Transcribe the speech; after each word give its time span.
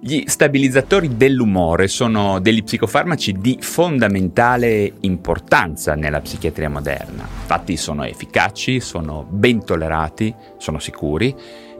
Gli 0.00 0.22
stabilizzatori 0.26 1.16
dell'umore 1.16 1.88
sono 1.88 2.38
degli 2.38 2.62
psicofarmaci 2.62 3.32
di 3.32 3.58
fondamentale 3.60 4.92
importanza 5.00 5.96
nella 5.96 6.20
psichiatria 6.20 6.70
moderna. 6.70 7.26
Infatti 7.40 7.76
sono 7.76 8.04
efficaci, 8.04 8.78
sono 8.78 9.26
ben 9.28 9.64
tollerati, 9.64 10.32
sono 10.56 10.78
sicuri 10.78 11.34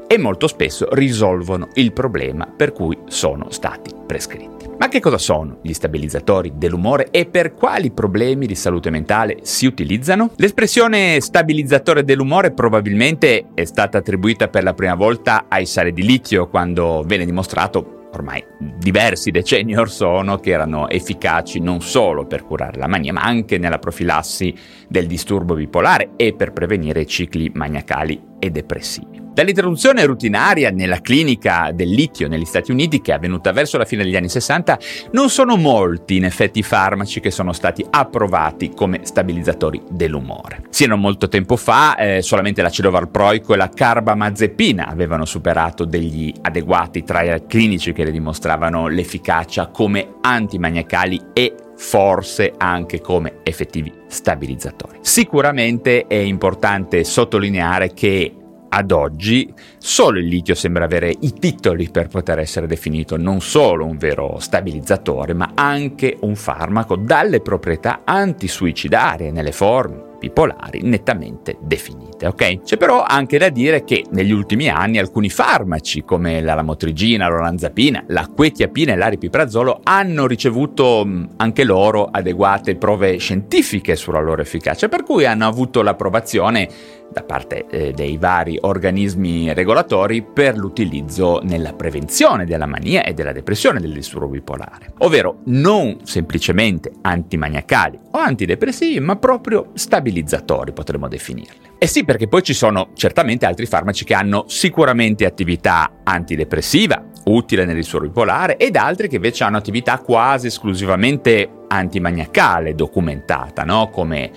e 0.08 0.18
molto 0.18 0.48
spesso 0.48 0.88
risolvono 0.90 1.68
il 1.74 1.92
problema 1.92 2.46
per 2.46 2.72
cui 2.72 2.98
sono 3.06 3.50
stati 3.50 3.94
prescritti. 4.04 4.66
Ma 4.78 4.88
che 4.88 4.98
cosa 4.98 5.18
sono 5.18 5.58
gli 5.62 5.72
stabilizzatori 5.72 6.54
dell'umore 6.56 7.10
e 7.12 7.26
per 7.26 7.54
quali 7.54 7.92
problemi 7.92 8.46
di 8.46 8.56
salute 8.56 8.90
mentale 8.90 9.38
si 9.42 9.66
utilizzano? 9.66 10.32
L'espressione 10.36 11.20
stabilizzatore 11.20 12.02
dell'umore 12.02 12.50
probabilmente 12.50 13.50
è 13.54 13.64
stata 13.64 13.98
attribuita 13.98 14.48
per 14.48 14.64
la 14.64 14.74
prima 14.74 14.94
volta 14.96 15.44
ai 15.48 15.66
sali 15.66 15.92
di 15.92 16.02
litio 16.02 16.48
quando 16.48 17.04
venne 17.06 17.24
dimostrato 17.24 17.97
ormai 18.18 18.44
diversi 18.58 19.30
decenni 19.30 19.76
or 19.76 19.90
sono 19.90 20.38
che 20.38 20.50
erano 20.50 20.88
efficaci 20.88 21.60
non 21.60 21.80
solo 21.80 22.26
per 22.26 22.44
curare 22.44 22.78
la 22.78 22.88
mania, 22.88 23.12
ma 23.12 23.22
anche 23.22 23.58
nella 23.58 23.78
profilassi 23.78 24.54
del 24.88 25.06
disturbo 25.06 25.54
bipolare 25.54 26.10
e 26.16 26.34
per 26.34 26.52
prevenire 26.52 27.06
cicli 27.06 27.50
maniacali 27.54 28.20
e 28.38 28.50
depressivi. 28.50 29.27
Dall'introduzione 29.38 30.04
rutinaria 30.04 30.70
nella 30.70 31.00
clinica 31.00 31.70
del 31.72 31.90
litio 31.90 32.26
negli 32.26 32.44
Stati 32.44 32.72
Uniti, 32.72 33.00
che 33.00 33.12
è 33.12 33.14
avvenuta 33.14 33.52
verso 33.52 33.78
la 33.78 33.84
fine 33.84 34.02
degli 34.02 34.16
anni 34.16 34.28
60, 34.28 34.76
non 35.12 35.30
sono 35.30 35.54
molti 35.54 36.16
in 36.16 36.24
effetti 36.24 36.58
i 36.58 36.64
farmaci 36.64 37.20
che 37.20 37.30
sono 37.30 37.52
stati 37.52 37.86
approvati 37.88 38.70
come 38.70 39.02
stabilizzatori 39.04 39.80
dell'umore. 39.90 40.64
Sino 40.70 40.94
a 40.94 40.96
molto 40.96 41.28
tempo 41.28 41.54
fa 41.54 41.94
eh, 41.94 42.20
solamente 42.20 42.62
l'acido 42.62 42.90
valproico 42.90 43.54
e 43.54 43.56
la 43.58 43.68
carbamazepina 43.68 44.88
avevano 44.88 45.24
superato 45.24 45.84
degli 45.84 46.34
adeguati 46.42 47.04
trial 47.04 47.46
clinici 47.46 47.92
che 47.92 48.02
ne 48.02 48.10
dimostravano 48.10 48.88
l'efficacia 48.88 49.68
come 49.68 50.14
antimaniacali 50.20 51.26
e 51.32 51.54
forse 51.76 52.54
anche 52.56 53.00
come 53.00 53.34
effettivi 53.44 53.92
stabilizzatori. 54.08 54.98
Sicuramente 55.00 56.08
è 56.08 56.16
importante 56.16 57.04
sottolineare 57.04 57.94
che 57.94 58.32
ad 58.68 58.90
oggi 58.90 59.52
solo 59.78 60.18
il 60.18 60.26
litio 60.26 60.54
sembra 60.54 60.84
avere 60.84 61.14
i 61.20 61.32
titoli 61.32 61.88
per 61.90 62.08
poter 62.08 62.38
essere 62.38 62.66
definito 62.66 63.16
non 63.16 63.40
solo 63.40 63.84
un 63.84 63.96
vero 63.96 64.38
stabilizzatore, 64.38 65.34
ma 65.34 65.52
anche 65.54 66.16
un 66.20 66.34
farmaco 66.34 66.96
dalle 66.96 67.40
proprietà 67.40 68.02
antisuicidarie 68.04 69.30
nelle 69.30 69.52
forme 69.52 70.06
bipolari 70.18 70.80
nettamente 70.82 71.56
definite, 71.60 72.26
ok? 72.26 72.62
C'è 72.62 72.76
però 72.76 73.04
anche 73.04 73.38
da 73.38 73.48
dire 73.48 73.84
che 73.84 74.04
negli 74.10 74.32
ultimi 74.32 74.68
anni 74.68 74.98
alcuni 74.98 75.30
farmaci 75.30 76.02
come 76.02 76.40
la 76.40 76.54
lamotrigina, 76.54 77.28
l'olanzapina, 77.28 78.04
la 78.08 78.28
quetiapina 78.34 78.92
e 78.92 78.96
l'aripiprazolo 78.96 79.80
hanno 79.82 80.26
ricevuto 80.26 81.06
anche 81.36 81.64
loro 81.64 82.08
adeguate 82.10 82.76
prove 82.76 83.16
scientifiche 83.18 83.96
sulla 83.96 84.20
loro 84.20 84.42
efficacia, 84.42 84.88
per 84.88 85.04
cui 85.04 85.24
hanno 85.24 85.46
avuto 85.46 85.82
l'approvazione 85.82 86.68
da 87.10 87.22
parte 87.22 87.66
eh, 87.70 87.92
dei 87.92 88.16
vari 88.18 88.58
organismi 88.60 89.52
regolatori 89.54 90.22
per 90.22 90.56
l'utilizzo 90.56 91.40
nella 91.42 91.72
prevenzione 91.72 92.44
della 92.44 92.66
mania 92.66 93.02
e 93.02 93.14
della 93.14 93.32
depressione 93.32 93.80
del 93.80 93.92
disturbo 93.92 94.28
bipolare, 94.28 94.92
ovvero 94.98 95.40
non 95.46 95.98
semplicemente 96.04 96.92
antimaniacali 97.02 97.98
o 98.12 98.18
antidepressivi, 98.18 99.00
ma 99.00 99.16
proprio 99.16 99.70
stabilizzatori 99.74 100.72
potremmo 100.72 101.08
definirli. 101.08 101.66
E 101.78 101.86
sì, 101.86 102.04
perché 102.04 102.26
poi 102.26 102.42
ci 102.42 102.54
sono 102.54 102.90
certamente 102.94 103.46
altri 103.46 103.64
farmaci 103.64 104.04
che 104.04 104.14
hanno 104.14 104.44
sicuramente 104.48 105.24
attività 105.24 106.00
antidepressiva, 106.02 107.04
utile 107.26 107.64
nel 107.64 107.76
disturbo 107.76 108.08
bipolare, 108.08 108.56
ed 108.56 108.76
altri 108.76 109.08
che 109.08 109.16
invece 109.16 109.44
hanno 109.44 109.58
attività 109.58 109.98
quasi 109.98 110.48
esclusivamente 110.48 111.48
antimaniacale 111.68 112.74
documentata, 112.74 113.62
no? 113.62 113.90
come 113.90 114.30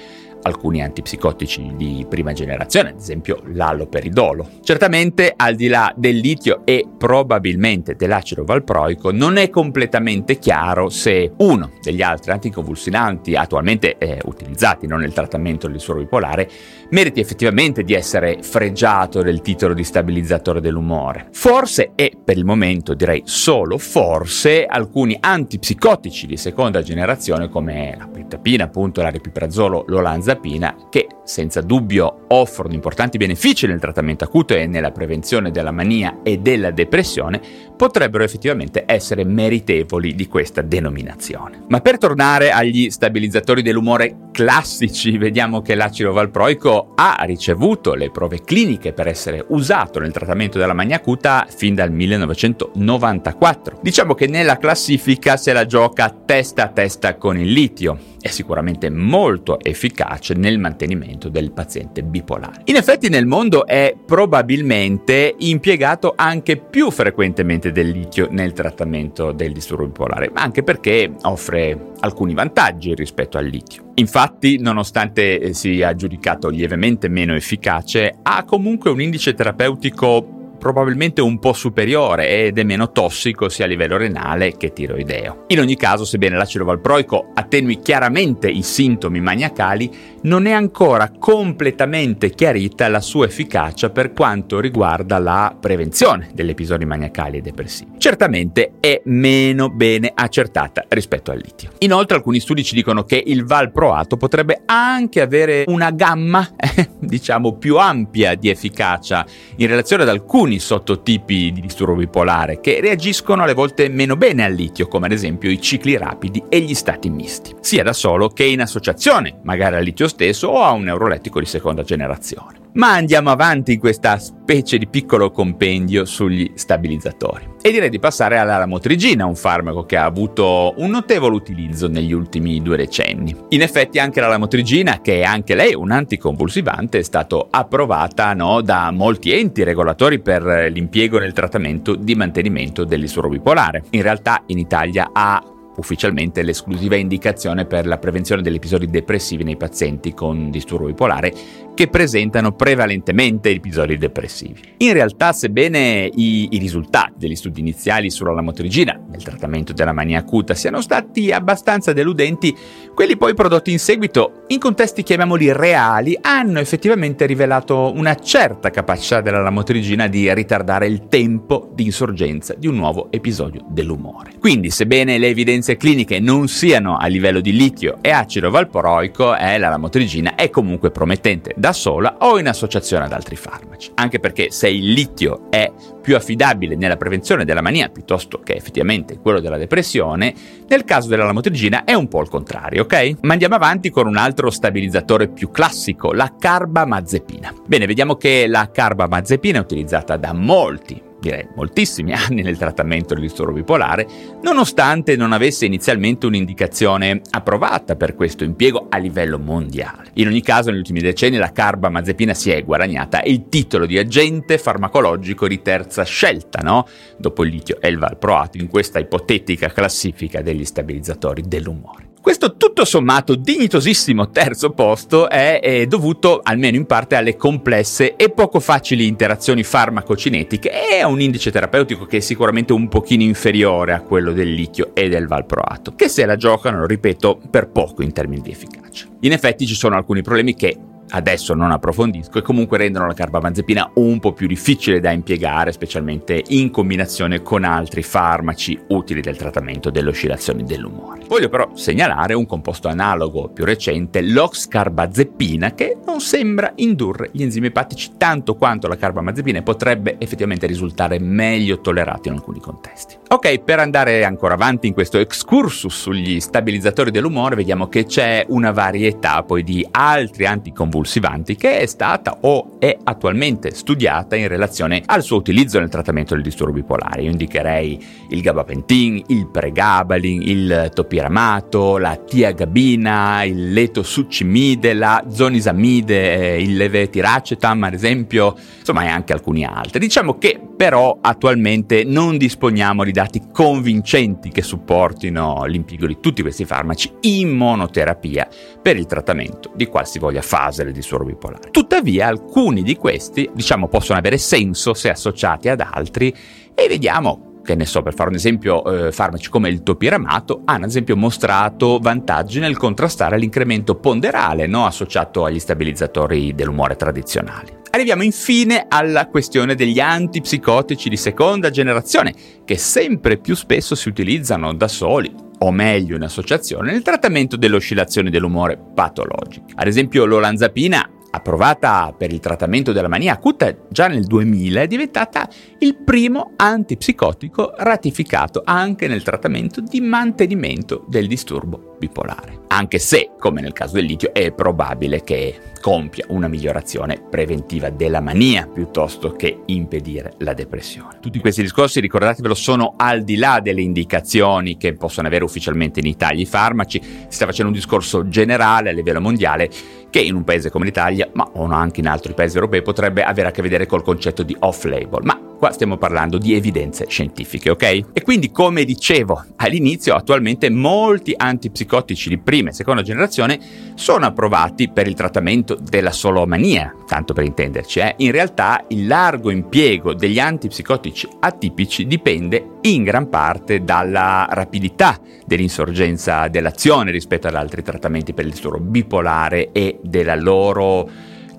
alcuni 0.43 0.81
antipsicotici 0.81 1.73
di 1.75 2.05
prima 2.07 2.33
generazione, 2.33 2.89
ad 2.89 2.99
esempio 2.99 3.41
l'alloperidolo. 3.45 4.49
Certamente, 4.61 5.33
al 5.35 5.55
di 5.55 5.67
là 5.67 5.93
del 5.95 6.17
litio 6.17 6.61
e 6.65 6.85
probabilmente 6.97 7.95
dell'acido 7.95 8.43
valproico, 8.43 9.11
non 9.11 9.37
è 9.37 9.49
completamente 9.49 10.37
chiaro 10.37 10.89
se 10.89 11.31
uno 11.37 11.71
degli 11.81 12.01
altri 12.01 12.31
anticonvulsinanti 12.31 13.35
attualmente 13.35 13.97
eh, 13.97 14.19
utilizzati 14.25 14.87
non 14.87 14.99
nel 14.99 15.13
trattamento 15.13 15.67
del 15.67 15.77
disturbo 15.77 16.01
bipolare 16.01 16.49
meriti 16.89 17.19
effettivamente 17.19 17.83
di 17.83 17.93
essere 17.93 18.39
fregiato 18.41 19.21
del 19.21 19.41
titolo 19.41 19.73
di 19.73 19.83
stabilizzatore 19.83 20.59
dell'umore. 20.59 21.27
Forse, 21.31 21.91
e 21.95 22.17
per 22.23 22.37
il 22.37 22.45
momento 22.45 22.93
direi 22.93 23.21
solo 23.25 23.77
forse, 23.77 24.65
alcuni 24.65 25.17
antipsicotici 25.19 26.27
di 26.27 26.37
seconda 26.37 26.81
generazione 26.81 27.49
come 27.49 27.95
la 27.97 28.07
pritapina, 28.07 28.65
appunto, 28.65 29.01
la 29.01 29.09
ripiprazolo, 29.09 29.85
l'olanzapina, 30.31 30.75
che 30.89 31.07
senza 31.23 31.61
dubbio 31.61 32.25
offrono 32.29 32.73
importanti 32.73 33.17
benefici 33.17 33.67
nel 33.67 33.79
trattamento 33.79 34.23
acuto 34.23 34.53
e 34.53 34.67
nella 34.67 34.91
prevenzione 34.91 35.51
della 35.51 35.71
mania 35.71 36.19
e 36.23 36.37
della 36.37 36.71
depressione, 36.71 37.41
potrebbero 37.75 38.23
effettivamente 38.23 38.83
essere 38.85 39.23
meritevoli 39.23 40.15
di 40.15 40.27
questa 40.27 40.61
denominazione. 40.61 41.63
Ma 41.67 41.79
per 41.79 41.97
tornare 41.97 42.51
agli 42.51 42.89
stabilizzatori 42.89 43.61
dell'umore 43.61 44.29
classici, 44.31 45.17
vediamo 45.17 45.61
che 45.61 45.75
l'acido 45.75 46.11
valproico 46.11 46.93
ha 46.95 47.17
ricevuto 47.25 47.93
le 47.93 48.11
prove 48.11 48.41
cliniche 48.43 48.93
per 48.93 49.07
essere 49.07 49.45
usato 49.49 49.99
nel 49.99 50.11
trattamento 50.11 50.57
della 50.57 50.73
mania 50.73 50.97
acuta 50.97 51.45
fin 51.49 51.75
dal 51.75 51.91
1994. 51.91 53.79
Diciamo 53.81 54.13
che 54.13 54.27
nella 54.27 54.57
classifica 54.57 55.37
se 55.37 55.53
la 55.53 55.65
gioca 55.65 56.15
testa 56.25 56.63
a 56.63 56.69
testa 56.69 57.15
con 57.15 57.37
il 57.37 57.51
litio, 57.51 57.97
è 58.21 58.29
sicuramente 58.29 58.89
molto 58.89 59.59
efficace 59.59 60.20
nel 60.29 60.59
mantenimento 60.59 61.29
del 61.29 61.51
paziente 61.51 62.03
bipolare. 62.03 62.61
In 62.65 62.75
effetti 62.75 63.09
nel 63.09 63.25
mondo 63.25 63.65
è 63.65 63.95
probabilmente 64.05 65.35
impiegato 65.39 66.13
anche 66.15 66.57
più 66.57 66.91
frequentemente 66.91 67.71
del 67.71 67.89
litio 67.89 68.27
nel 68.29 68.53
trattamento 68.53 69.31
del 69.31 69.51
disturbo 69.51 69.87
bipolare, 69.87 70.29
ma 70.33 70.41
anche 70.41 70.63
perché 70.63 71.11
offre 71.23 71.89
alcuni 71.99 72.33
vantaggi 72.33 72.93
rispetto 72.93 73.37
al 73.37 73.45
litio. 73.45 73.91
Infatti, 73.95 74.57
nonostante 74.59 75.53
sia 75.53 75.95
giudicato 75.95 76.49
lievemente 76.49 77.07
meno 77.07 77.35
efficace, 77.35 78.17
ha 78.21 78.43
comunque 78.43 78.89
un 78.89 79.01
indice 79.01 79.33
terapeutico 79.33 80.39
probabilmente 80.61 81.21
un 81.21 81.39
po' 81.39 81.53
superiore 81.53 82.45
ed 82.45 82.59
è 82.59 82.63
meno 82.63 82.91
tossico 82.91 83.49
sia 83.49 83.65
a 83.65 83.67
livello 83.67 83.97
renale 83.97 84.57
che 84.57 84.71
tiroideo. 84.71 85.45
In 85.47 85.59
ogni 85.59 85.75
caso, 85.75 86.05
sebbene 86.05 86.37
l'acido 86.37 86.65
valproico 86.65 87.31
attenui 87.33 87.79
chiaramente 87.79 88.47
i 88.47 88.61
sintomi 88.61 89.19
maniacali, 89.21 89.89
non 90.21 90.45
è 90.45 90.51
ancora 90.51 91.09
completamente 91.17 92.29
chiarita 92.29 92.87
la 92.89 93.01
sua 93.01 93.25
efficacia 93.25 93.89
per 93.89 94.13
quanto 94.13 94.59
riguarda 94.59 95.17
la 95.17 95.57
prevenzione 95.59 96.29
degli 96.31 96.49
episodi 96.49 96.85
maniacali 96.85 97.37
e 97.37 97.41
depressivi. 97.41 97.93
Certamente 97.97 98.73
è 98.79 99.01
meno 99.05 99.69
bene 99.69 100.11
accertata 100.13 100.85
rispetto 100.89 101.31
al 101.31 101.39
litio. 101.43 101.71
Inoltre 101.79 102.17
alcuni 102.17 102.39
studi 102.39 102.63
ci 102.63 102.75
dicono 102.75 103.03
che 103.03 103.21
il 103.25 103.45
valproato 103.45 104.15
potrebbe 104.15 104.61
anche 104.67 105.21
avere 105.21 105.63
una 105.65 105.89
gamma, 105.89 106.47
diciamo, 106.99 107.57
più 107.57 107.77
ampia 107.77 108.35
di 108.35 108.49
efficacia 108.49 109.25
in 109.55 109.65
relazione 109.65 110.03
ad 110.03 110.09
alcuni 110.09 110.50
alcuni 110.51 110.59
sottotipi 110.59 111.51
di 111.51 111.61
disturbo 111.61 111.95
bipolare 111.95 112.59
che 112.59 112.79
reagiscono 112.81 113.43
alle 113.43 113.53
volte 113.53 113.87
meno 113.87 114.17
bene 114.17 114.43
al 114.43 114.53
litio, 114.53 114.87
come 114.87 115.05
ad 115.05 115.11
esempio 115.11 115.49
i 115.49 115.61
cicli 115.61 115.97
rapidi 115.97 116.43
e 116.49 116.59
gli 116.59 116.73
stati 116.73 117.09
misti, 117.09 117.55
sia 117.61 117.83
da 117.83 117.93
solo 117.93 118.29
che 118.29 118.43
in 118.43 118.61
associazione, 118.61 119.39
magari 119.43 119.75
al 119.75 119.83
litio 119.83 120.07
stesso 120.07 120.47
o 120.47 120.63
a 120.63 120.71
un 120.71 120.83
neurolettico 120.83 121.39
di 121.39 121.45
seconda 121.45 121.83
generazione. 121.83 122.59
Ma 122.73 122.93
andiamo 122.93 123.29
avanti 123.29 123.73
in 123.73 123.79
questa 123.79 124.17
specie 124.51 124.77
di 124.77 124.87
piccolo 124.87 125.31
compendio 125.31 126.03
sugli 126.03 126.51
stabilizzatori. 126.55 127.47
E 127.61 127.71
direi 127.71 127.89
di 127.89 127.99
passare 127.99 128.37
alla 128.37 128.57
lamotrigina, 128.57 129.25
un 129.25 129.35
farmaco 129.35 129.85
che 129.85 129.95
ha 129.95 130.03
avuto 130.03 130.73
un 130.77 130.89
notevole 130.89 131.35
utilizzo 131.35 131.87
negli 131.87 132.11
ultimi 132.11 132.61
due 132.61 132.75
decenni. 132.75 133.33
In 133.49 133.61
effetti 133.61 133.97
anche 133.97 134.19
la 134.19 134.27
lamotrigina, 134.27 134.99
che 134.99 135.21
è 135.21 135.23
anche 135.23 135.55
lei 135.55 135.73
un 135.73 135.91
anticonvulsivante, 135.91 136.99
è 136.99 137.01
stata 137.01 137.47
approvata 137.49 138.33
no, 138.33 138.59
da 138.59 138.91
molti 138.91 139.31
enti 139.31 139.63
regolatori 139.63 140.19
per 140.19 140.69
l'impiego 140.69 141.17
nel 141.17 141.31
trattamento 141.31 141.95
di 141.95 142.13
mantenimento 142.15 142.83
del 142.83 143.09
bipolare. 143.29 143.83
In 143.91 144.01
realtà 144.01 144.43
in 144.47 144.57
Italia 144.57 145.11
ha 145.13 145.41
ufficialmente 145.77 146.43
l'esclusiva 146.43 146.95
indicazione 146.95 147.65
per 147.65 147.85
la 147.87 147.97
prevenzione 147.97 148.41
degli 148.41 148.55
episodi 148.55 148.87
depressivi 148.87 149.43
nei 149.43 149.55
pazienti 149.55 150.13
con 150.13 150.51
disturbo 150.51 150.87
bipolare 150.87 151.33
che 151.81 151.87
presentano 151.87 152.51
prevalentemente 152.51 153.49
episodi 153.49 153.97
depressivi. 153.97 154.61
In 154.77 154.93
realtà, 154.93 155.33
sebbene 155.33 156.07
i, 156.13 156.49
i 156.51 156.59
risultati 156.59 157.13
degli 157.15 157.35
studi 157.35 157.59
iniziali 157.59 158.11
sulla 158.11 158.33
lamotrigina 158.33 158.99
nel 159.09 159.23
trattamento 159.23 159.73
della 159.73 159.91
mania 159.91 160.19
acuta 160.19 160.53
siano 160.53 160.79
stati 160.79 161.31
abbastanza 161.31 161.91
deludenti, 161.91 162.55
quelli 162.93 163.17
poi 163.17 163.33
prodotti 163.33 163.71
in 163.71 163.79
seguito, 163.79 164.43
in 164.49 164.59
contesti 164.59 165.01
chiamiamoli 165.01 165.51
reali, 165.51 166.15
hanno 166.21 166.59
effettivamente 166.59 167.25
rivelato 167.25 167.91
una 167.95 168.13
certa 168.13 168.69
capacità 168.69 169.21
della 169.21 169.41
lamotrigina 169.41 170.05
di 170.05 170.31
ritardare 170.35 170.85
il 170.85 171.07
tempo 171.07 171.71
di 171.73 171.85
insorgenza 171.85 172.53
di 172.53 172.67
un 172.67 172.75
nuovo 172.75 173.07
episodio 173.09 173.65
dell'umore. 173.67 174.33
Quindi, 174.39 174.69
sebbene 174.69 175.17
le 175.17 175.29
evidenze 175.29 175.77
cliniche 175.77 176.19
non 176.19 176.47
siano 176.47 176.97
a 176.97 177.07
livello 177.07 177.39
di 177.39 177.53
litio 177.53 177.97
e 178.01 178.11
acido 178.11 178.51
valproico, 178.51 179.35
eh, 179.35 179.57
la 179.57 179.69
lamotrigina 179.69 180.35
è 180.35 180.51
comunque 180.51 180.91
promettente 180.91 181.55
da 181.57 181.69
sola 181.73 182.17
o 182.19 182.39
in 182.39 182.47
associazione 182.47 183.05
ad 183.05 183.13
altri 183.13 183.35
farmaci. 183.35 183.91
Anche 183.95 184.19
perché 184.19 184.51
se 184.51 184.69
il 184.69 184.91
litio 184.91 185.49
è 185.49 185.71
più 186.01 186.15
affidabile 186.15 186.75
nella 186.75 186.97
prevenzione 186.97 187.45
della 187.45 187.61
mania 187.61 187.89
piuttosto 187.89 188.39
che 188.39 188.53
effettivamente 188.53 189.19
quello 189.19 189.39
della 189.39 189.57
depressione, 189.57 190.33
nel 190.67 190.83
caso 190.83 191.07
della 191.07 191.25
lamotrigina 191.25 191.83
è 191.83 191.93
un 191.93 192.07
po' 192.07 192.21
il 192.21 192.29
contrario, 192.29 192.83
ok? 192.83 193.17
Ma 193.21 193.33
andiamo 193.33 193.55
avanti 193.55 193.89
con 193.89 194.07
un 194.07 194.17
altro 194.17 194.49
stabilizzatore 194.49 195.27
più 195.29 195.51
classico, 195.51 196.13
la 196.13 196.33
carbamazepina. 196.37 197.53
Bene, 197.65 197.85
vediamo 197.85 198.15
che 198.15 198.47
la 198.47 198.69
carbamazepina 198.71 199.59
è 199.59 199.61
utilizzata 199.61 200.17
da 200.17 200.33
molti 200.33 201.09
direi 201.21 201.47
moltissimi 201.55 202.11
anni 202.13 202.41
nel 202.41 202.57
trattamento 202.57 203.13
del 203.13 203.23
disturbo 203.23 203.53
bipolare, 203.53 204.07
nonostante 204.41 205.15
non 205.15 205.31
avesse 205.31 205.65
inizialmente 205.65 206.25
un'indicazione 206.25 207.21
approvata 207.29 207.95
per 207.95 208.15
questo 208.15 208.43
impiego 208.43 208.87
a 208.89 208.97
livello 208.97 209.37
mondiale. 209.39 210.09
In 210.15 210.27
ogni 210.27 210.41
caso, 210.41 210.69
negli 210.69 210.79
ultimi 210.79 210.99
decenni 210.99 211.37
la 211.37 211.51
carbamazepina 211.51 212.33
si 212.33 212.49
è 212.51 212.63
guadagnata 212.63 213.21
il 213.23 213.47
titolo 213.47 213.85
di 213.85 213.97
agente 213.97 214.57
farmacologico 214.57 215.47
di 215.47 215.61
terza 215.61 216.03
scelta, 216.03 216.59
no? 216.61 216.87
Dopo 217.17 217.43
il 217.43 217.51
litio 217.51 217.79
e 217.79 217.87
il 217.87 217.97
valproato 217.97 218.57
in 218.57 218.67
questa 218.67 218.99
ipotetica 218.99 219.69
classifica 219.69 220.41
degli 220.41 220.65
stabilizzatori 220.65 221.43
dell'umore. 221.45 222.10
Questo 222.21 222.55
tutto 222.55 222.85
sommato 222.85 223.33
dignitosissimo 223.33 224.29
terzo 224.29 224.69
posto 224.69 225.27
è, 225.27 225.59
è, 225.59 225.87
dovuto 225.87 226.39
almeno 226.43 226.77
in 226.77 226.85
parte 226.85 227.15
alle 227.15 227.35
complesse 227.35 228.15
e 228.15 228.29
poco 228.29 228.59
facili 228.59 229.07
interazioni 229.07 229.63
farmacocinetiche 229.63 230.69
e 230.87 230.99
a 230.99 231.07
un 231.07 231.19
indice 231.19 231.49
terapeutico 231.49 232.05
che 232.05 232.17
è 232.17 232.19
sicuramente 232.19 232.73
un 232.73 232.89
pochino 232.89 233.23
inferiore 233.23 233.93
a 233.93 234.01
quello 234.01 234.33
del 234.33 234.53
litio 234.53 234.91
e 234.93 235.09
del 235.09 235.25
valproato, 235.25 235.95
che 235.95 236.09
se 236.09 236.23
la 236.27 236.35
giocano, 236.35 236.85
ripeto, 236.85 237.41
per 237.49 237.69
poco 237.69 238.03
in 238.03 238.13
termini 238.13 238.43
di 238.43 238.51
efficacia. 238.51 239.07
In 239.21 239.31
effetti 239.31 239.65
ci 239.65 239.75
sono 239.75 239.95
alcuni 239.95 240.21
problemi 240.21 240.53
che 240.53 240.77
adesso 241.11 241.53
non 241.53 241.71
approfondisco 241.71 242.37
e 242.37 242.41
comunque 242.41 242.77
rendono 242.77 243.07
la 243.07 243.13
carbamazepina 243.13 243.91
un 243.95 244.19
po' 244.19 244.33
più 244.33 244.47
difficile 244.47 244.99
da 244.99 245.11
impiegare, 245.11 245.71
specialmente 245.71 246.43
in 246.49 246.71
combinazione 246.71 247.41
con 247.41 247.63
altri 247.63 248.03
farmaci 248.03 248.79
utili 248.89 249.21
del 249.21 249.37
trattamento 249.37 249.89
delle 249.89 250.09
oscillazioni 250.09 250.63
dell'umore. 250.63 251.21
Voglio 251.27 251.49
però 251.49 251.71
segnalare 251.75 252.33
un 252.33 252.45
composto 252.45 252.87
analogo 252.87 253.49
più 253.49 253.65
recente, 253.65 254.21
l'oxcarbazepina, 254.21 255.73
che 255.73 255.97
non 256.05 256.19
sembra 256.19 256.71
indurre 256.75 257.29
gli 257.31 257.43
enzimi 257.43 257.67
epatici 257.67 258.11
tanto 258.17 258.55
quanto 258.55 258.87
la 258.87 258.97
carbamazepina 258.97 259.59
e 259.59 259.63
potrebbe 259.63 260.15
effettivamente 260.17 260.65
risultare 260.65 261.19
meglio 261.19 261.81
tollerato 261.81 262.27
in 262.27 262.35
alcuni 262.35 262.59
contesti. 262.59 263.17
Ok, 263.29 263.59
per 263.59 263.79
andare 263.79 264.23
ancora 264.25 264.53
avanti 264.55 264.87
in 264.87 264.93
questo 264.93 265.17
excursus 265.17 265.93
sugli 265.93 266.39
stabilizzatori 266.39 267.11
dell'umore, 267.11 267.55
vediamo 267.55 267.87
che 267.87 268.05
c'è 268.05 268.45
una 268.49 268.71
varietà 268.71 269.43
poi 269.43 269.63
di 269.63 269.87
altri 269.91 270.45
anticonvulsivi 270.45 270.99
convulsivanti 271.01 271.55
che 271.55 271.79
è 271.79 271.85
stata 271.87 272.37
o 272.41 272.77
è 272.79 272.95
attualmente 273.03 273.73
studiata 273.73 274.35
in 274.35 274.47
relazione 274.47 275.01
al 275.05 275.23
suo 275.23 275.37
utilizzo 275.37 275.79
nel 275.79 275.89
trattamento 275.89 276.35
del 276.35 276.43
disturbo 276.43 276.73
bipolare. 276.73 277.23
Io 277.23 277.31
indicherei 277.31 277.99
il 278.29 278.41
gabapentin, 278.41 279.23
il 279.27 279.47
pregabalin, 279.47 280.41
il 280.43 280.91
topiramato, 280.93 281.97
la 281.97 282.15
tiagabina, 282.15 283.43
il 283.43 283.73
letosuccimide, 283.73 284.93
la 284.93 285.23
zonisamide, 285.27 286.55
eh, 286.55 286.61
il 286.61 286.77
levetiracetam 286.77 287.83
ad 287.83 287.93
esempio, 287.93 288.55
insomma 288.79 289.03
e 289.03 289.07
anche 289.07 289.33
alcuni 289.33 289.65
altri. 289.65 289.99
Diciamo 289.99 290.37
che 290.37 290.59
però 290.81 291.15
attualmente 291.21 292.03
non 292.03 292.39
disponiamo 292.39 293.03
di 293.03 293.11
dati 293.11 293.39
convincenti 293.53 294.49
che 294.49 294.63
supportino 294.63 295.63
l'impiego 295.65 296.07
di 296.07 296.17
tutti 296.19 296.41
questi 296.41 296.65
farmaci 296.65 297.13
in 297.19 297.49
monoterapia 297.49 298.47
per 298.81 298.97
il 298.97 299.05
trattamento 299.05 299.71
di 299.75 299.85
qualsivoglia 299.85 300.41
fase 300.41 300.83
del 300.83 300.93
disturbo 300.93 301.25
bipolare. 301.25 301.69
Tuttavia 301.69 302.25
alcuni 302.25 302.81
di 302.81 302.95
questi, 302.95 303.47
diciamo, 303.53 303.89
possono 303.89 304.17
avere 304.17 304.39
senso 304.39 304.95
se 304.95 305.11
associati 305.11 305.69
ad 305.69 305.81
altri 305.81 306.35
e 306.73 306.87
vediamo 306.87 307.50
che 307.63 307.75
ne 307.75 307.85
so, 307.85 308.01
per 308.01 308.13
fare 308.13 308.29
un 308.29 308.35
esempio, 308.35 308.83
eh, 308.83 309.11
farmaci 309.11 309.49
come 309.49 309.69
il 309.69 309.83
topiramato 309.83 310.61
hanno 310.65 310.83
ad 310.83 310.89
esempio 310.89 311.15
mostrato 311.15 311.99
vantaggi 311.99 312.59
nel 312.59 312.77
contrastare 312.77 313.37
l'incremento 313.37 313.95
ponderale 313.95 314.67
no, 314.67 314.85
associato 314.85 315.45
agli 315.45 315.59
stabilizzatori 315.59 316.53
dell'umore 316.55 316.95
tradizionali. 316.95 317.79
Arriviamo 317.91 318.23
infine 318.23 318.85
alla 318.87 319.27
questione 319.27 319.75
degli 319.75 319.99
antipsicotici 319.99 321.09
di 321.09 321.17
seconda 321.17 321.69
generazione, 321.69 322.33
che 322.63 322.77
sempre 322.77 323.37
più 323.37 323.53
spesso 323.53 323.95
si 323.95 324.07
utilizzano 324.07 324.73
da 324.73 324.87
soli 324.87 325.49
o 325.59 325.71
meglio 325.71 326.15
in 326.15 326.23
associazione, 326.23 326.91
nel 326.91 327.01
trattamento 327.01 327.57
delle 327.57 327.75
oscillazioni 327.75 328.29
dell'umore 328.29 328.79
patologiche. 328.95 329.73
Ad 329.75 329.87
esempio 329.87 330.25
l'olanzapina 330.25 331.07
approvata 331.31 332.13
per 332.15 332.31
il 332.31 332.39
trattamento 332.39 332.91
della 332.91 333.07
mania 333.07 333.33
acuta 333.33 333.73
già 333.89 334.07
nel 334.07 334.25
2000, 334.25 334.81
è 334.81 334.87
diventata 334.87 335.49
il 335.79 335.95
primo 335.95 336.53
antipsicotico 336.55 337.73
ratificato 337.77 338.61
anche 338.63 339.07
nel 339.07 339.23
trattamento 339.23 339.81
di 339.81 340.01
mantenimento 340.01 341.05
del 341.07 341.27
disturbo 341.27 341.95
bipolare. 341.97 342.60
Anche 342.73 342.99
se, 342.99 343.31
come 343.37 343.59
nel 343.59 343.73
caso 343.73 343.95
del 343.95 344.05
litio, 344.05 344.33
è 344.33 344.53
probabile 344.53 345.23
che 345.23 345.59
compia 345.81 346.23
una 346.29 346.47
migliorazione 346.47 347.21
preventiva 347.29 347.89
della 347.89 348.21
mania 348.21 348.65
piuttosto 348.65 349.33
che 349.33 349.63
impedire 349.65 350.35
la 350.37 350.53
depressione. 350.53 351.17
Tutti 351.19 351.39
questi 351.39 351.63
discorsi, 351.63 351.99
ricordatevelo, 351.99 352.53
sono 352.53 352.93
al 352.95 353.23
di 353.23 353.35
là 353.35 353.59
delle 353.61 353.81
indicazioni 353.81 354.77
che 354.77 354.93
possono 354.93 355.27
avere 355.27 355.43
ufficialmente 355.43 355.99
in 355.99 356.05
Italia 356.05 356.41
i 356.41 356.45
farmaci, 356.45 357.01
si 357.01 357.25
sta 357.27 357.45
facendo 357.45 357.73
un 357.73 357.77
discorso 357.77 358.29
generale 358.29 358.91
a 358.91 358.93
livello 358.93 359.19
mondiale 359.19 359.69
che 360.09 360.21
in 360.21 360.35
un 360.35 360.45
paese 360.45 360.69
come 360.69 360.85
l'Italia, 360.85 361.29
ma 361.33 361.51
anche 361.71 361.99
in 361.99 362.07
altri 362.07 362.33
paesi 362.33 362.55
europei, 362.55 362.81
potrebbe 362.81 363.23
avere 363.23 363.49
a 363.49 363.51
che 363.51 363.61
vedere 363.61 363.85
col 363.85 364.01
concetto 364.01 364.43
di 364.43 364.55
off-label. 364.57 365.23
Ma 365.23 365.50
Qua 365.61 365.71
stiamo 365.71 365.97
parlando 365.97 366.39
di 366.39 366.55
evidenze 366.55 367.05
scientifiche, 367.07 367.69
ok? 367.69 367.83
E 368.13 368.23
quindi, 368.23 368.49
come 368.49 368.83
dicevo 368.83 369.45
all'inizio, 369.57 370.15
attualmente 370.15 370.71
molti 370.71 371.35
antipsicotici 371.37 372.29
di 372.29 372.39
prima 372.39 372.69
e 372.69 372.73
seconda 372.73 373.03
generazione 373.03 373.59
sono 373.93 374.25
approvati 374.25 374.89
per 374.89 375.05
il 375.05 375.13
trattamento 375.13 375.75
della 375.75 376.09
solomania, 376.09 376.91
tanto 377.05 377.33
per 377.33 377.43
intenderci. 377.43 377.99
Eh? 377.99 378.15
In 378.17 378.31
realtà 378.31 378.85
il 378.87 379.05
largo 379.05 379.51
impiego 379.51 380.15
degli 380.15 380.39
antipsicotici 380.39 381.27
atipici 381.41 382.07
dipende 382.07 382.79
in 382.81 383.03
gran 383.03 383.29
parte 383.29 383.83
dalla 383.83 384.47
rapidità 384.49 385.19
dell'insorgenza 385.45 386.47
dell'azione 386.47 387.11
rispetto 387.11 387.45
ad 387.45 387.53
altri 387.53 387.83
trattamenti 387.83 388.33
per 388.33 388.45
il 388.45 388.51
disturbo 388.51 388.79
bipolare 388.79 389.71
e 389.71 389.99
della 390.01 390.33
loro 390.33 391.07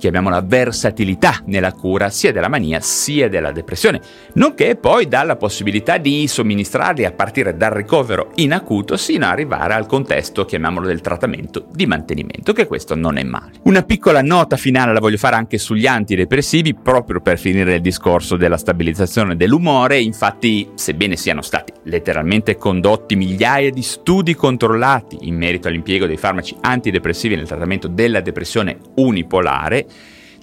chiamiamola 0.03 0.41
versatilità 0.41 1.43
nella 1.45 1.71
cura 1.71 2.11
sia 2.11 2.33
della 2.33 2.49
mania 2.49 2.81
sia 2.81 3.29
della 3.29 3.53
depressione, 3.53 4.01
nonché 4.35 4.75
poi 4.75 5.07
dalla 5.07 5.37
possibilità 5.37 5.97
di 5.97 6.27
somministrarli 6.27 7.05
a 7.05 7.13
partire 7.13 7.57
dal 7.57 7.71
ricovero 7.71 8.33
in 8.37 8.53
acuto 8.53 8.97
sino 8.97 9.27
ad 9.27 9.31
arrivare 9.31 9.75
al 9.75 9.87
contesto, 9.87 10.45
chiamiamolo 10.45 10.89
del 10.89 11.01
trattamento 11.01 11.69
di 11.71 11.87
mantenimento, 11.87 12.53
che 12.53 12.67
questo 12.67 12.97
non 12.97 13.17
è 13.17 13.23
male. 13.23 13.53
Una 13.63 13.83
piccola 13.83 14.23
nota 14.23 14.57
finale 14.57 14.93
la 14.93 14.99
voglio 14.99 15.19
fare 15.19 15.37
anche 15.37 15.57
sugli 15.57 15.87
antidepressivi, 15.87 16.75
proprio 16.75 17.21
per 17.21 17.39
finire 17.39 17.77
il 17.77 17.81
discorso 17.81 18.37
della 18.37 18.57
stabilizzazione 18.57 19.37
dell'umore, 19.37 20.01
infatti 20.01 20.69
sebbene 20.75 21.15
siano 21.15 21.43
stati 21.43 21.73
letteralmente 21.85 22.57
condotti 22.57 23.15
migliaia 23.15 23.71
di 23.71 23.83
studi 23.83 24.35
controllati 24.35 25.19
in 25.21 25.37
merito 25.37 25.69
all'impiego 25.69 26.07
dei 26.07 26.17
farmaci 26.17 26.57
antidepressivi 26.61 27.37
nel 27.37 27.47
trattamento 27.47 27.87
della 27.87 28.21
depressione 28.21 28.79
unipolare, 28.97 29.87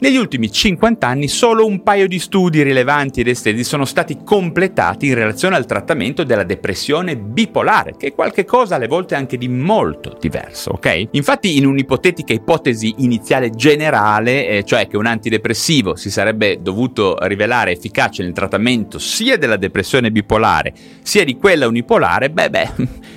negli 0.01 0.15
ultimi 0.15 0.50
50 0.50 1.06
anni 1.06 1.27
solo 1.27 1.65
un 1.65 1.84
paio 1.84 2.08
di 2.08 2.20
studi 2.20 2.63
rilevanti 2.63 3.20
ed 3.20 3.27
estesi 3.27 3.65
sono 3.65 3.84
stati 3.84 4.20
completati 4.24 5.08
in 5.08 5.13
relazione 5.13 5.58
al 5.58 5.65
trattamento 5.65 6.24
della 6.24 6.44
depressione 6.44 7.18
bipolare, 7.18 7.96
che 7.98 8.08
è 8.08 8.13
qualcosa 8.13 8.75
alle 8.75 8.88
volte 8.88 9.15
anche 9.15 9.38
di 9.38 9.50
molto 9.50 10.15
diverso, 10.18 10.72
ok? 10.72 11.08
Infatti 11.12 11.58
in 11.58 11.65
un'ipotetica 11.65 12.32
ipotesi 12.32 12.96
iniziale 13.00 13.50
generale, 13.50 14.48
eh, 14.48 14.63
cioè 14.63 14.88
che 14.88 14.96
un 14.96 15.06
antidepressivo 15.06 15.98
si 15.98 16.10
sarebbe 16.10 16.62
dovuto 16.62 17.18
rivelare 17.24 17.72
efficace 17.72 18.24
nel 18.24 18.32
trattamento 18.32 19.00
sia 19.00 19.38
della 19.38 19.58
depressione 19.58 20.12
bipolare 20.12 20.74
sia 21.01 21.25
di 21.25 21.36
quella 21.36 21.68
unipolare, 21.68 22.29
beh 22.29 22.50
beh, 22.50 22.72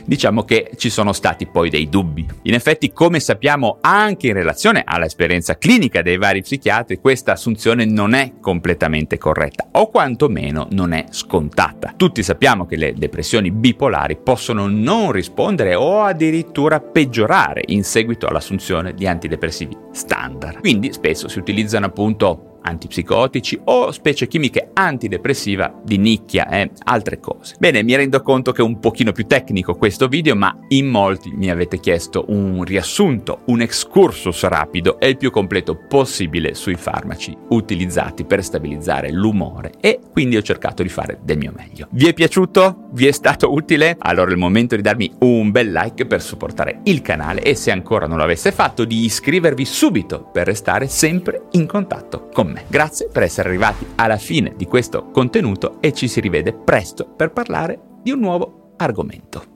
diciamo 0.05 0.45
che 0.45 0.71
ci 0.77 0.91
sono 0.91 1.13
stati 1.13 1.47
poi 1.47 1.71
dei 1.71 1.89
dubbi. 1.89 2.27
In 2.43 2.55
effetti, 2.55 2.93
come 2.93 3.21
sappiamo 3.21 3.79
anche 3.81 4.29
in 4.29 4.35
relazione 4.35 4.83
all'esperienza 4.85 5.59
clinica 5.59 6.03
dei 6.03 6.19
vari 6.19 6.43
psichiatri, 6.43 6.99
questa 6.99 7.33
assunzione 7.33 7.85
non 7.85 8.15
è 8.15 8.33
completamente 8.41 9.19
corretta 9.19 9.69
o 9.73 9.89
quantomeno 9.89 10.69
non 10.71 10.93
è 10.93 11.07
scontata. 11.11 11.95
Tutti 11.97 12.23
sappiamo 12.23 12.67
che 12.67 12.77
le 12.77 12.95
depressioni 12.95 13.51
bipolari 13.51 14.17
possono 14.17 14.67
non 14.67 15.13
rispondere 15.13 15.75
o 15.75 16.03
addirittura 16.03 16.81
peggiorare 16.81 17.63
in 17.67 17.85
seguito 17.85 18.27
all'assunzione 18.27 18.95
di 18.95 19.07
antidepressivi 19.07 19.77
standard. 19.93 20.61
Quindi 20.61 20.93
spesso 20.93 21.29
si 21.29 21.39
utilizzano 21.39 21.87
appunto 21.87 22.52
antipsicotici 22.63 23.61
o 23.65 23.91
specie 23.91 24.27
chimiche 24.27 24.71
antidepressiva 24.73 25.81
di 25.83 25.99
nicchia 25.99 26.49
e 26.49 26.61
eh, 26.61 26.71
altre 26.85 27.21
cose. 27.21 27.57
Bene, 27.59 27.83
mi 27.83 27.95
rendo 27.95 28.23
conto 28.23 28.53
che 28.53 28.63
è 28.63 28.65
un 28.65 28.79
pochino 28.79 29.13
più 29.13 29.27
tecnico 29.27 29.75
questo 29.75 30.09
video, 30.09 30.35
ma 30.35 30.57
in 30.69 30.87
molti 30.87 31.31
mi 31.31 31.51
avete 31.51 31.81
chiesto 31.81 32.25
un 32.29 32.63
riassunto, 32.65 33.41
un 33.47 33.61
excursus 33.61 34.43
rapido 34.45 34.99
e 34.99 35.09
il 35.09 35.17
più 35.17 35.31
completo 35.31 35.77
possibile 35.77 36.55
sui 36.55 36.77
farmaci 36.77 37.37
utilizzati 37.49 38.25
per 38.25 38.43
stabilizzare 38.43 39.11
l'umore 39.11 39.73
e 39.81 39.99
quindi 40.11 40.37
ho 40.37 40.43
cercato 40.43 40.83
di 40.83 40.89
fare 40.89 41.19
del 41.23 41.39
mio 41.39 41.53
meglio. 41.55 41.89
Vi 41.91 42.07
è 42.07 42.13
piaciuto? 42.13 42.89
Vi 42.93 43.07
è 43.07 43.13
stato 43.13 43.53
utile? 43.53 43.97
Allora 43.99 44.31
è 44.31 44.33
il 44.33 44.39
momento 44.39 44.77
di 44.77 44.83
darmi 44.83 45.11
un 45.21 45.51
bel 45.51 45.71
like 45.71 46.07
per 46.07 46.23
supportare 46.23 46.81
il 46.85 47.03
canale 47.03 47.43
e 47.43 47.55
se 47.55 47.71
ancora 47.71 48.07
non 48.07 48.19
l'avesse 48.19 48.53
fatto 48.53 48.85
di 48.85 49.05
iscrivervi 49.05 49.65
subito 49.65 50.29
per 50.33 50.47
restare 50.47 50.87
sempre 50.89 51.47
in 51.53 51.67
contatto 51.67 52.29
con 52.33 52.49
me 52.49 52.52
me. 52.53 52.65
Grazie 52.69 53.09
per 53.09 53.23
essere 53.23 53.49
arrivati 53.49 53.87
alla 53.97 54.19
fine 54.19 54.55
di 54.57 54.67
questo 54.67 55.11
contenuto 55.11 55.79
e 55.81 55.93
ci 55.93 56.09
si 56.09 56.21
rivede 56.21 56.53
presto 56.53 57.07
per 57.07 57.33
parlare 57.33 57.81
di 58.03 58.11
un 58.11 58.21
nuovo 58.21 58.75
argomento. 58.77 59.52